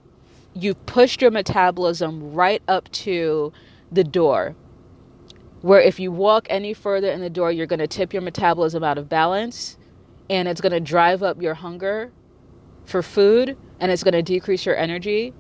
you've 0.55 0.85
pushed 0.87 1.21
your 1.21 1.31
metabolism 1.31 2.33
right 2.33 2.63
up 2.69 2.91
to 2.93 3.53
the 3.91 4.05
door. 4.05 4.55
Where 5.63 5.81
if 5.81 5.99
you 5.99 6.13
walk 6.13 6.47
any 6.51 6.75
further 6.75 7.11
in 7.11 7.21
the 7.21 7.31
door, 7.31 7.51
you're 7.51 7.67
going 7.67 7.81
to 7.81 7.87
tip 7.87 8.13
your 8.13 8.23
metabolism 8.23 8.85
out 8.85 8.99
of 8.99 9.09
balance 9.09 9.77
and 10.31 10.49
it's 10.49 10.61
going 10.61 10.73
to 10.73 10.81
drive 10.81 11.23
up 11.23 11.41
your 11.41 11.55
hunger 11.55 12.13
for 12.85 13.03
food 13.03 13.57
and 13.81 13.91
it's 13.91 14.05
going 14.05 14.13
to 14.13 14.23
decrease 14.23 14.67
your 14.67 14.77
energy. 14.77 15.33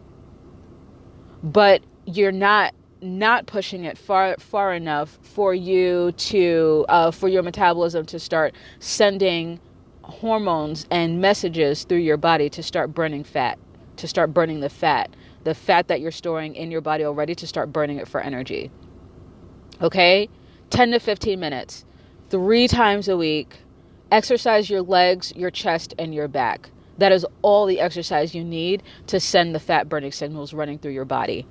But 1.42 1.82
you're 2.06 2.32
not 2.32 2.74
not 3.02 3.46
pushing 3.46 3.84
it 3.84 3.98
far 3.98 4.34
far 4.38 4.72
enough 4.72 5.18
for 5.20 5.54
you 5.54 6.12
to 6.12 6.86
uh, 6.88 7.10
for 7.10 7.28
your 7.28 7.42
metabolism 7.42 8.06
to 8.06 8.18
start 8.18 8.54
sending 8.78 9.60
hormones 10.02 10.86
and 10.90 11.20
messages 11.20 11.84
through 11.84 11.98
your 11.98 12.16
body 12.16 12.48
to 12.48 12.62
start 12.62 12.94
burning 12.94 13.22
fat 13.22 13.58
to 13.96 14.08
start 14.08 14.34
burning 14.34 14.60
the 14.60 14.68
fat 14.68 15.14
the 15.44 15.54
fat 15.54 15.88
that 15.88 16.00
you're 16.00 16.10
storing 16.10 16.54
in 16.54 16.70
your 16.70 16.80
body 16.80 17.04
already 17.04 17.34
to 17.36 17.46
start 17.46 17.72
burning 17.72 17.98
it 17.98 18.08
for 18.08 18.20
energy. 18.20 18.70
Okay? 19.80 20.28
10 20.70 20.92
to 20.92 20.98
15 20.98 21.38
minutes, 21.38 21.84
three 22.30 22.66
times 22.66 23.08
a 23.08 23.16
week. 23.16 23.58
Exercise 24.10 24.68
your 24.68 24.82
legs, 24.82 25.32
your 25.36 25.50
chest, 25.50 25.94
and 25.98 26.14
your 26.14 26.28
back. 26.28 26.70
That 26.98 27.12
is 27.12 27.26
all 27.42 27.66
the 27.66 27.80
exercise 27.80 28.34
you 28.34 28.44
need 28.44 28.82
to 29.08 29.20
send 29.20 29.54
the 29.54 29.60
fat 29.60 29.88
burning 29.88 30.12
signals 30.12 30.52
running 30.52 30.78
through 30.78 30.92
your 30.92 31.04
body. 31.04 31.46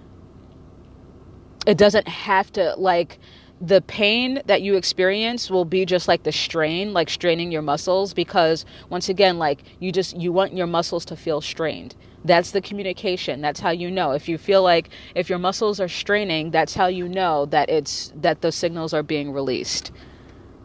It 1.67 1.77
doesn't 1.77 2.07
have 2.07 2.51
to, 2.53 2.75
like, 2.77 3.19
the 3.63 3.81
pain 3.81 4.41
that 4.45 4.61
you 4.61 4.75
experience 4.75 5.49
will 5.49 5.63
be 5.63 5.85
just 5.85 6.09
like 6.09 6.23
the 6.23 6.33
strain, 6.33 6.91
like 6.91 7.09
straining 7.09 7.49
your 7.49 7.61
muscles, 7.61 8.13
because 8.13 8.65
once 8.89 9.07
again, 9.07 9.39
like, 9.39 9.63
you 9.79 9.89
just, 9.89 10.17
you 10.17 10.33
want 10.33 10.53
your 10.53 10.67
muscles 10.67 11.05
to 11.05 11.15
feel 11.15 11.39
strained. 11.39 11.95
That's 12.25 12.51
the 12.51 12.59
communication. 12.59 13.39
That's 13.39 13.61
how 13.61 13.69
you 13.71 13.89
know. 13.89 14.11
If 14.11 14.27
you 14.27 14.37
feel 14.37 14.63
like 14.63 14.89
if 15.15 15.29
your 15.29 15.39
muscles 15.39 15.79
are 15.79 15.87
straining, 15.87 16.51
that's 16.51 16.73
how 16.73 16.87
you 16.87 17.07
know 17.07 17.45
that 17.47 17.69
it's 17.69 18.11
that 18.15 18.41
those 18.41 18.55
signals 18.55 18.93
are 18.93 19.03
being 19.03 19.31
released. 19.31 19.91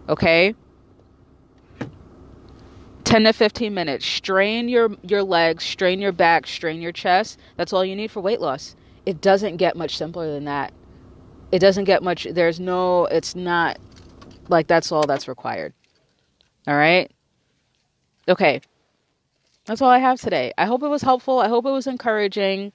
Okay? 0.09 0.55
10 3.05 3.25
to 3.25 3.33
15 3.33 3.75
minutes. 3.75 4.07
Strain 4.07 4.69
your 4.69 4.91
your 5.03 5.23
legs, 5.23 5.65
strain 5.65 6.01
your 6.01 6.13
back, 6.13 6.47
strain 6.47 6.81
your 6.81 6.93
chest. 6.93 7.39
That's 7.57 7.73
all 7.73 7.85
you 7.85 7.97
need 7.97 8.11
for 8.11 8.21
weight 8.21 8.41
loss. 8.41 8.77
It 9.07 9.21
doesn't 9.21 9.57
get 9.57 9.77
much 9.77 9.97
simpler 9.97 10.33
than 10.33 10.45
that. 10.45 10.73
It 11.51 11.61
doesn't 11.61 11.85
get 11.85 12.03
much 12.03 12.27
there's 12.31 12.61
no 12.61 13.07
it's 13.07 13.35
not 13.35 13.79
like 14.49 14.67
that's 14.67 14.93
all 14.93 15.07
that's 15.07 15.29
required. 15.29 15.73
All 16.67 16.77
right? 16.77 17.11
Okay. 18.29 18.61
That's 19.67 19.83
all 19.83 19.91
I 19.91 19.99
have 19.99 20.21
today. 20.21 20.53
I 20.59 20.65
hope 20.67 20.83
it 20.83 20.89
was 20.89 21.03
helpful. 21.03 21.41
I 21.41 21.49
hope 21.49 21.67
it 21.67 21.71
was 21.71 21.87
encouraging. 21.87 22.73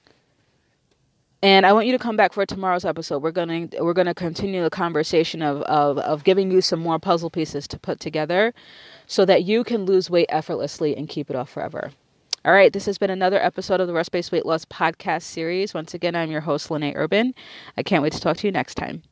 And 1.42 1.66
I 1.66 1.72
want 1.72 1.86
you 1.86 1.92
to 1.92 1.98
come 1.98 2.16
back 2.16 2.32
for 2.32 2.46
tomorrow's 2.46 2.84
episode. 2.86 3.22
We're 3.22 3.30
gonna 3.32 3.68
we're 3.80 3.92
gonna 3.92 4.14
continue 4.14 4.62
the 4.62 4.70
conversation 4.70 5.42
of, 5.42 5.62
of, 5.62 5.98
of 5.98 6.24
giving 6.24 6.50
you 6.50 6.60
some 6.60 6.80
more 6.80 6.98
puzzle 6.98 7.30
pieces 7.30 7.68
to 7.68 7.78
put 7.78 8.00
together 8.00 8.54
so 9.06 9.24
that 9.26 9.44
you 9.44 9.62
can 9.62 9.84
lose 9.84 10.08
weight 10.08 10.26
effortlessly 10.30 10.96
and 10.96 11.08
keep 11.08 11.30
it 11.30 11.36
off 11.36 11.50
forever. 11.50 11.90
All 12.44 12.52
right, 12.52 12.70
this 12.70 12.84
has 12.84 12.98
been 12.98 13.08
another 13.08 13.42
episode 13.42 13.80
of 13.80 13.86
the 13.86 13.94
Rest 13.94 14.12
Based 14.12 14.30
Weight 14.30 14.44
Loss 14.44 14.66
Podcast 14.66 15.22
series. 15.22 15.72
Once 15.72 15.94
again, 15.94 16.14
I'm 16.14 16.30
your 16.30 16.42
host, 16.42 16.70
Lene 16.70 16.92
Urban. 16.94 17.32
I 17.78 17.82
can't 17.82 18.02
wait 18.02 18.12
to 18.12 18.20
talk 18.20 18.36
to 18.36 18.46
you 18.46 18.52
next 18.52 18.74
time. 18.74 19.02